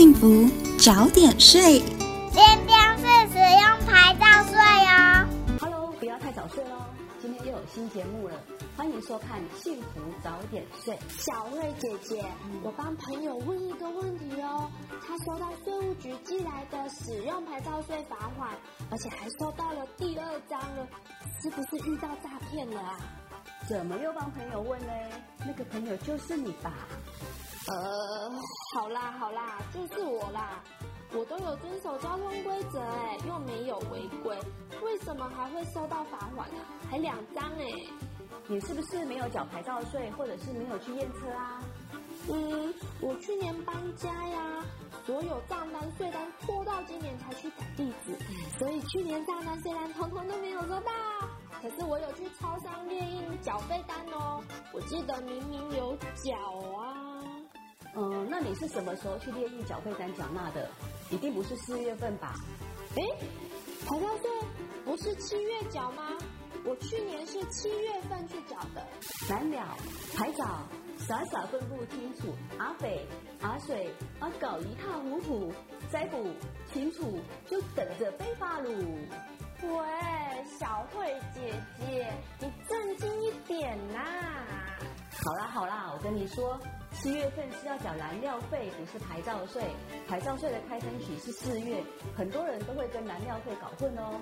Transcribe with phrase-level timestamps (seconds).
[0.00, 0.48] 幸福
[0.78, 1.78] 早点睡。
[2.32, 3.04] 今天是
[3.34, 5.28] 使用牌照税哦。
[5.60, 6.86] Hello，不要太早睡喽，
[7.20, 8.34] 今天又有新节目了，
[8.78, 10.94] 欢迎收看《幸福早点睡》。
[11.18, 12.24] 小慧姐姐，
[12.62, 14.70] 我帮朋友问一个问题哦，
[15.06, 18.48] 他收到税务局寄来的使用牌照税罚款，
[18.90, 20.88] 而且还收到了第二张了，
[21.42, 22.96] 是不是遇到诈骗了啊？
[23.68, 24.92] 怎么又帮朋友问呢？
[25.40, 26.72] 那个朋友就是你吧？
[27.68, 28.30] 呃，
[28.74, 30.62] 好啦好啦，就是我啦，
[31.12, 34.36] 我都有遵守交通规则哎，又没有违规，
[34.82, 36.58] 为什么还会收到罚款啊？
[36.90, 37.66] 还两张哎，
[38.46, 41.62] 你是不是没有缴牌照税，或者是没有去验车啊？
[42.28, 44.64] 嗯，我去年搬家呀，
[45.04, 48.16] 所有账单税单拖到今年才去改地址，
[48.58, 50.90] 所以去年账单税单统统都没有收到。
[51.62, 54.42] 可是我有去超商列印缴费单哦，
[54.72, 56.34] 我记得明明有缴
[56.78, 56.99] 啊。
[57.96, 60.68] 嗯，那你是什么时候去列印缴费单缴纳的？
[61.10, 62.34] 一定不是四月份吧？
[62.96, 63.02] 哎，
[63.86, 64.30] 牌照税
[64.84, 66.16] 不是七月缴吗？
[66.64, 68.86] 我去年是七月份去缴的。
[69.28, 69.76] 难了，
[70.16, 73.06] 还早，傻傻分不清楚，阿北、
[73.40, 75.52] 阿水、阿搞一塌糊涂，
[75.90, 76.28] 再不
[76.72, 78.68] 清楚就等着被罚噜。
[79.62, 84.19] 喂，小慧姐姐，你正经一点呐、啊！
[85.22, 86.58] 好啦好啦，我跟你说。
[86.92, 89.62] 七月份是要缴燃料费，不是牌照税。
[90.08, 91.80] 牌照税的开征期是四月，
[92.16, 94.20] 很多人都会跟燃料费搞混哦。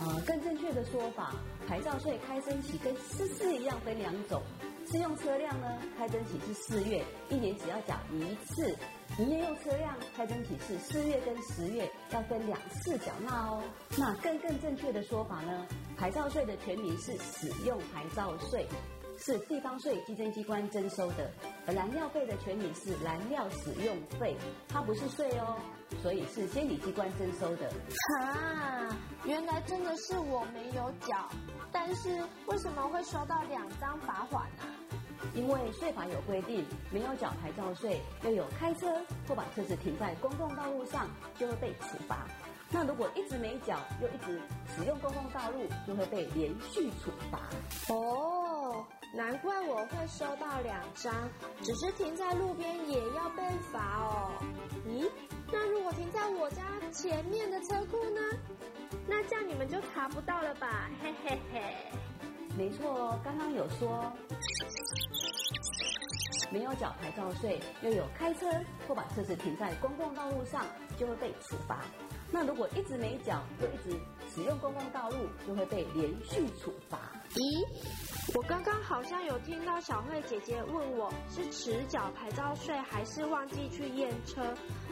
[0.00, 1.34] 呃，更正确的说法，
[1.68, 4.40] 牌照税开征期跟失事一样分两种。
[4.86, 8.74] 私用车辆呢，开征期是四月，一年只要缴一次；
[9.18, 13.62] 营业用车辆开征期是四月跟十月，要分两次缴纳哦。
[13.98, 15.66] 那更更正确的说法呢，
[15.98, 18.66] 牌照税的全名是使用牌照税。
[19.20, 21.30] 是地方税稽征机关征收的，
[21.66, 24.34] 而燃料费的全名是燃料使用费，
[24.68, 25.56] 它不是税哦，
[26.02, 27.70] 所以是监理机关征收的。
[28.20, 31.28] 啊，原来真的是我没有缴，
[31.70, 34.64] 但是为什么会收到两张罚款呢？
[35.34, 38.86] 因为税法有规定，没有缴牌照税，又有开车
[39.28, 42.26] 或把车子停在公共道路上，就会被处罚。
[42.70, 44.40] 那如果一直没缴，又一直
[44.74, 47.40] 使用公共道路，就会被连续处罚。
[47.92, 48.39] 哦。
[49.12, 51.12] 难怪我会收到两张，
[51.62, 54.30] 只是停在路边也要被罚哦。
[54.86, 55.10] 咦，
[55.52, 56.62] 那如果停在我家
[56.92, 58.20] 前面的车库呢？
[59.08, 60.88] 那这样你们就查不到了吧？
[61.02, 61.62] 嘿嘿嘿。
[62.56, 64.12] 没错，刚刚有说
[66.52, 68.46] 没有缴牌照税，又有开车
[68.86, 70.64] 或把车子停在公共道路上，
[70.96, 71.80] 就会被处罚。
[72.30, 73.99] 那如果一直没缴，又一直
[74.34, 76.98] 使用公共道路，就会被连续处罚。
[77.34, 77.66] 咦？
[78.34, 84.42] 我刚刚好像有听到小慧姐姐问我是迟缴牌照税还是忘记去验车？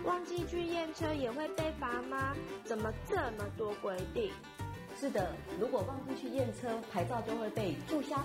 [0.04, 2.34] 忘记去验车也会被罚吗？
[2.64, 4.32] 怎么这么多规定？
[4.98, 8.16] 是的，如果忘记去验车，牌照就会被注销。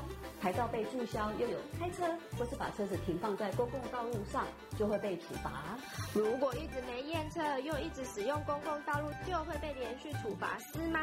[0.41, 2.03] 牌照被注销，又有开车
[2.37, 4.45] 或是把车子停放在公共道路上，
[4.77, 5.77] 就会被处罚。
[6.13, 11.01] 如果一直没验车，又一直使用公共道路，就会被连续处罚，是吗？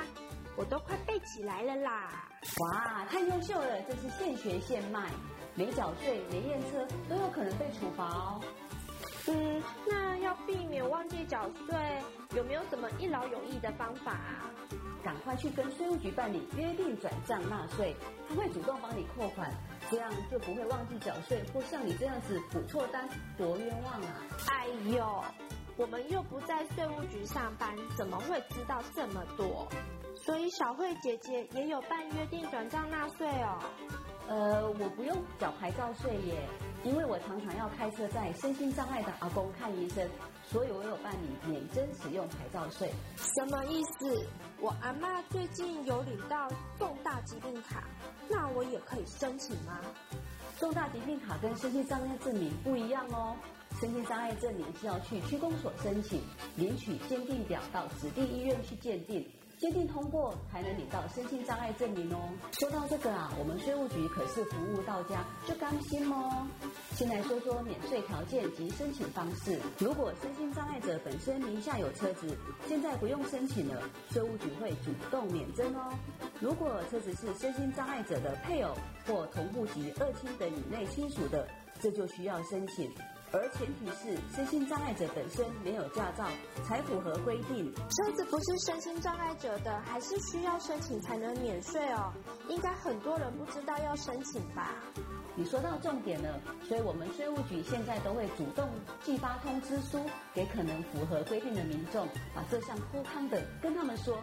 [0.56, 2.28] 我都快背起来了啦！
[2.58, 5.08] 哇，太优秀了，这是现学现卖，
[5.54, 8.40] 没缴税、没验车都有可能被处罚哦。
[9.28, 11.76] 嗯，那要避免忘记缴税，
[12.34, 14.50] 有没有什么一劳永逸的方法啊？
[15.02, 17.94] 赶快去跟税务局办理约定转账纳税，
[18.28, 19.50] 他会主动帮你扣款，
[19.90, 24.20] 这样就不会忘记缴税或像你这样子补错单，多冤枉啊！
[24.48, 25.24] 哎呦，
[25.76, 29.66] 我们又不在税务局上班，怎么会知道这么多？
[30.14, 33.58] 所以小慧姐姐也有办约定转账纳税哦。
[34.30, 36.48] 呃，我不用缴牌照税耶，
[36.84, 40.08] 因为我常常要开车载身心障碍的阿公看医生，
[40.46, 42.92] 所以我有办理免征使用牌照税。
[43.16, 44.24] 什么意思？
[44.60, 46.48] 我阿妈最近有领到
[46.78, 47.82] 重大疾病卡，
[48.28, 49.80] 那我也可以申请吗？
[50.60, 53.34] 重大疾病卡跟身心障碍证明不一样哦。
[53.80, 56.22] 身心障碍证明是要去区公所申请，
[56.54, 59.28] 领取鉴定表到指定医院去鉴定。
[59.60, 62.18] 鉴定通过才能领到身心障碍证明哦。
[62.52, 66.46] 说到这个啊，我们税务局可是服务到家，就甘心哦。
[66.96, 69.60] 先来说说免税条件及申请方式。
[69.78, 72.34] 如果身心障碍者本身名下有车子，
[72.66, 75.92] 现在不用申请了，税务局会主动免征哦。
[76.40, 78.74] 如果车子是身心障碍者的配偶
[79.06, 81.46] 或同户籍二亲等以内亲属的，
[81.82, 82.90] 这就需要申请。
[83.32, 86.26] 而前提是身心障碍者本身没有驾照
[86.64, 87.72] 才符合规定。
[87.74, 92.12] 车子不是身心障碍者的，还是需要申请才能免税哦。
[92.48, 94.74] 应该很多人不知道要申请吧？
[95.36, 98.68] 你说到重点了，所以我们税务局现在都会主动
[99.02, 100.00] 寄发通知书
[100.34, 104.18] 给可能符合规定的民众，把这项铺康的跟他们说。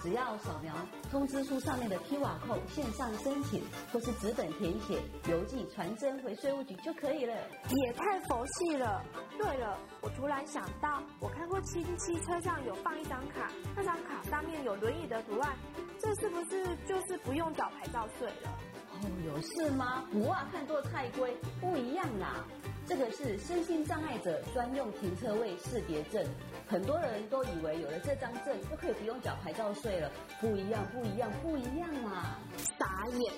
[0.00, 0.74] 只要扫描
[1.10, 3.62] 通知书上面的 QR code 线上申请，
[3.92, 7.34] 或是纸本填写、邮寄传真回税务局就可以了。
[7.68, 9.04] 也太佛系了。
[9.36, 15.56] 对了，我突然想到，我看过亲戚车上有放一张卡，那张卡上面有轮椅的图案，
[15.98, 18.58] 这是不是就是不用缴牌照税了？
[18.92, 20.04] 哦，有事吗？
[20.12, 22.44] 不啊，看作太贵，不一样啦。
[22.86, 26.24] 这个是身心障碍者专用停车位识别证，
[26.68, 32.38] 很多人都以为有了这张证就可以不用缴牌照税了，不一样，不一样，不一样啊！
[32.78, 33.32] 傻眼，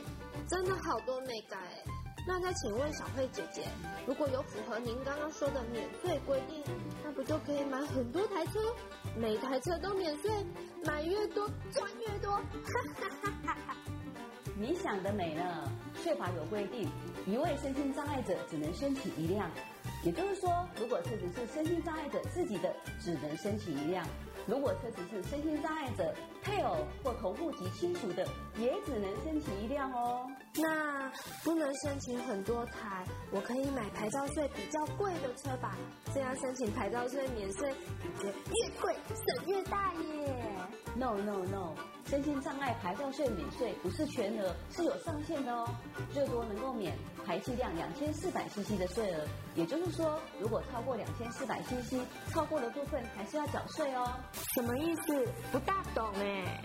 [0.49, 1.57] 真的好多没改。
[2.27, 3.63] 那再请问小慧姐姐，
[4.05, 6.63] 如果有符合您刚刚说的免税规定，
[7.05, 8.59] 那不就可以买很多台车，
[9.17, 10.31] 每台车都免税，
[10.85, 12.33] 买越多赚越多？
[12.33, 12.43] 哈
[12.99, 13.77] 哈哈哈哈！
[14.59, 15.73] 你想得美呢！
[16.03, 16.91] 税法有规定，
[17.27, 19.49] 一位身心障碍者只能申请一辆，
[20.03, 24.03] 也就是说，如果车子是身心障碍者自己的，只能申请一辆；
[24.47, 28.27] 如果车子是身心障碍者配偶或同户籍亲属的，
[28.59, 30.27] 也只能申请一辆哦。
[30.55, 31.13] 那
[31.45, 35.77] 不能申请很多台，我可以买牌照税比较贵的车吧？
[36.15, 40.50] 这样申请牌照税免税，感觉越贵省越大耶
[41.01, 41.75] ！No No No。
[42.07, 45.67] 身心障碍牌照税免税不是全额，是有上限的哦，
[46.13, 46.93] 最多能够免
[47.25, 49.25] 排气量两千四百 CC 的税额。
[49.55, 51.97] 也就是说，如果超过两千四百 CC，
[52.31, 54.13] 超过的部分还是要缴税哦。
[54.55, 55.27] 什么意思？
[55.53, 56.63] 不大懂哎。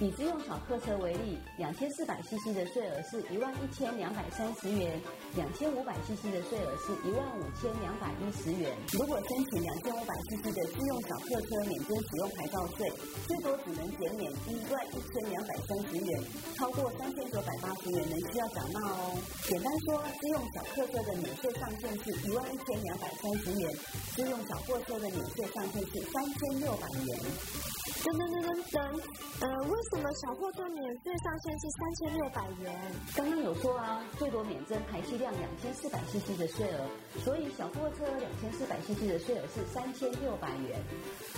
[0.00, 4.94] 以自用小客车为例，两千四百 CC 的税额是一万一千两百三十元，
[5.34, 8.76] 两千五百 CC 的税额是一万五千两百一十元。
[8.92, 12.86] 如果申请两千五百 CC 的自用小客车免征使用牌照税，
[13.26, 16.22] 最多只能减免一万一千两百三十元，
[16.54, 19.18] 超过三千九百八十元仍需要缴纳哦。
[19.50, 23.66] 简单说，自用小客车的免税上限是一万一千两百三十元，
[24.14, 27.77] 自用小货车的免税上限是三千六百元。
[29.40, 32.92] 呃，为什么小货车免税上限是三千六百元？
[33.14, 36.86] 刚刚有说啊，最多免征排气量两千四百 CC 的税额，
[37.20, 40.82] 所以小货车两千四百 CC 的税额是三千六百元。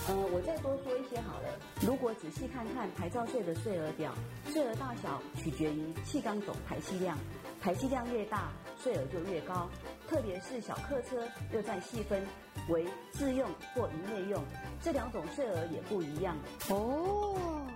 [0.09, 1.49] 呃，我再多说一些好了。
[1.83, 4.15] 如果仔细看看牌照税的税额表，
[4.47, 7.19] 税额大小取决于气缸总排气量，
[7.61, 8.51] 排气量越大，
[8.83, 9.69] 税额就越高。
[10.09, 12.27] 特别是小客车又再细分
[12.69, 14.43] 为自用或营业用，
[14.83, 16.37] 这两种税额也不一样
[16.71, 17.67] 哦。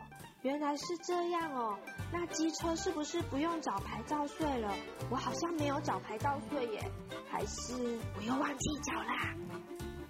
[0.42, 1.78] 原来是这样哦，
[2.12, 4.74] 那机车是不是不用缴牌照税了？
[5.10, 6.90] 我好像没有缴牌照税耶，
[7.30, 9.34] 还是我又忘记缴啦？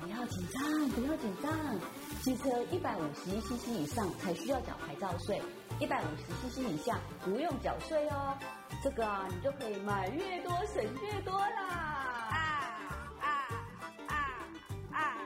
[0.00, 1.53] 不要紧张，不要紧张，
[2.23, 5.41] 机车一百五十一 CC 以上才需要缴牌照税，
[5.81, 8.37] 一百五十 CC 以下不用缴税哦。
[8.82, 11.69] 这个啊，你就可以买越多省越多啦。
[12.31, 12.38] 啊
[13.21, 13.29] 啊
[14.09, 14.15] 啊
[14.93, 15.17] 啊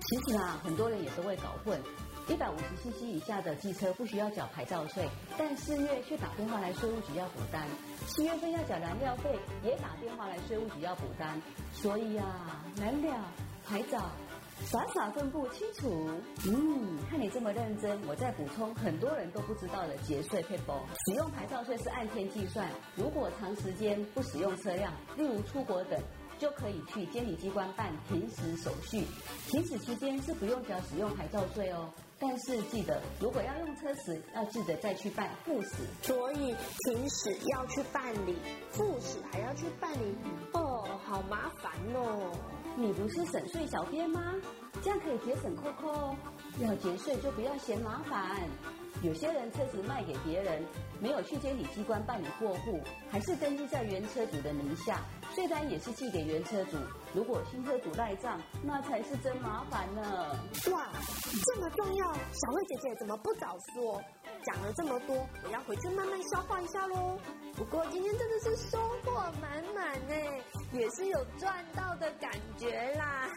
[0.00, 1.80] 其实啊，很多人也都会搞混，
[2.28, 5.08] 一百五十 CC 以下的机车不需要缴牌照税，
[5.38, 7.66] 但四月却打电话来税务局要补单，
[8.06, 11.40] 七月份要缴燃料费也打电话来税务局要补单，
[11.72, 13.14] 所以啊，燃料、
[13.66, 14.10] 牌照，
[14.66, 16.08] 傻傻分不清楚。
[16.46, 20.80] 嗯，看你这么认真，我再补充很多人都不知道的节税配方。
[21.06, 26.00] 使用牌照税是按天计算，如果长时间不使用车辆，例如出国等。
[26.42, 29.06] 就可以去监理机关办停驶手续，
[29.46, 31.88] 停驶期间是不用缴使用牌照税哦。
[32.18, 35.84] 但是记得，如果要用车时，要记得再去办复驶。
[36.02, 38.36] 所以停驶要去办理，
[38.72, 40.16] 复驶还要去办理，
[40.54, 42.32] 哦，好麻烦哦。
[42.76, 44.34] 你不是省税小编吗？
[44.82, 46.16] 这样可以节省扣扣哦。
[46.58, 48.48] 要节税就不要嫌麻烦。
[49.02, 50.64] 有些人车子卖给别人，
[51.00, 52.80] 没有去监理机关办理过户，
[53.10, 55.00] 还是登记在原车主的名下，
[55.34, 56.76] 税单也是寄给原车主。
[57.12, 60.38] 如果新车主赖账，那才是真麻烦呢。
[60.70, 60.88] 哇，
[61.44, 64.00] 这么重要，小慧姐姐怎么不早说？
[64.44, 67.18] 讲了这么多，我要回去慢慢消化一下喽。
[67.54, 70.14] 不过今天真的是收获满满呢，
[70.72, 73.28] 也是有赚到的感觉啦。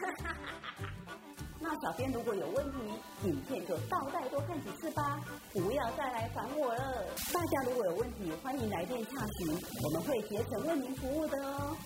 [1.58, 5.18] 那小编如果有问题，影片就倒带多看几次吧，
[5.52, 7.04] 不要再来烦我了。
[7.32, 11.76] 大家如果有问题，欢迎来电洽询，我们会竭诚为您服务的哦。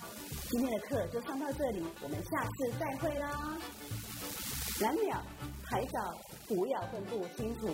[0.49, 3.57] 今天的课就上到这里，我们下次再会啦。
[4.81, 5.23] 蓝鸟、
[5.65, 6.15] 海藻
[6.49, 7.69] 不要分不清楚，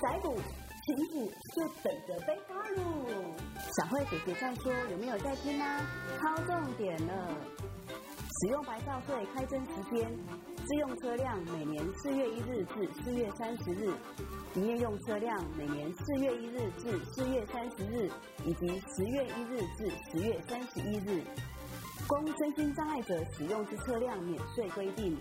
[0.00, 1.26] 载捕、擒捕
[1.56, 3.34] 就等着被发喽。
[3.76, 5.64] 小慧姐姐在说，有没有在听呢？
[6.20, 7.36] 超重点了。
[8.40, 10.10] 使用牌照税开征时间，
[10.64, 13.92] 自用车辆每年四月一日至四月三十日，
[14.54, 18.10] 营业用车辆每年四月一日至四月三十日，
[18.46, 18.66] 以及
[18.96, 21.22] 十月一日至十月三十一日。
[22.08, 25.14] 供身心障碍者使用之车辆免税规定，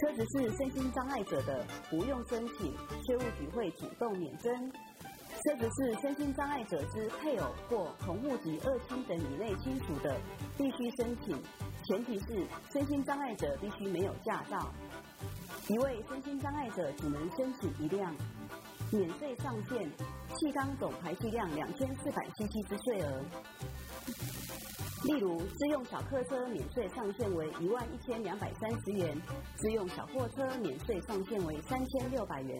[0.00, 2.74] 车子是身心障碍者的，不用申请，
[3.06, 4.72] 税务局会主动免征。
[5.44, 10.16] 车子是身心障碍者之配偶或同户籍二亲等以内亲属的，
[10.58, 11.36] 必须申请，
[11.92, 14.72] 前提是身心障碍者必须没有驾照。
[15.68, 18.16] 一位身心障碍者只能申请一辆，
[18.90, 19.86] 免税上限
[20.34, 23.22] 气缸总排气量两千四百 cc 之税额。
[25.04, 29.14] 例如，自用小客车免税上限为一万一千两百三十元，
[29.56, 32.58] 自用小货车免税上限为三千六百元。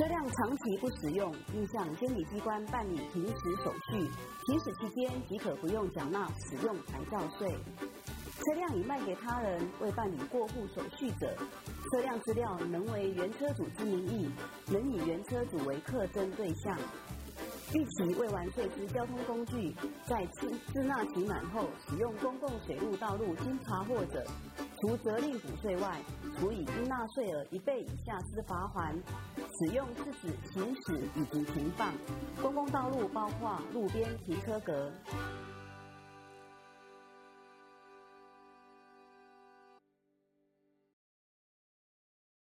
[0.00, 3.98] 车辆长期不使用，应向监理机关办理停驶手续。
[4.46, 7.46] 停驶期间即可不用缴纳使用牌照税。
[7.50, 11.36] 车辆已卖给他人未办理过户手续者，
[11.92, 14.30] 车辆资料能为原车主之名义，
[14.72, 16.78] 能以原车主为课征对象。
[17.74, 19.72] 逾期未完税之交通工具，
[20.06, 24.24] 在自自纳期满后使用公共水路道路经查获者，
[24.80, 26.00] 除责令补税外，
[26.38, 29.00] 处以应纳税额一倍以下之罚锾。
[29.60, 31.92] 使用是指行驶以及停放
[32.40, 34.90] 公共道路，包括路边停车格。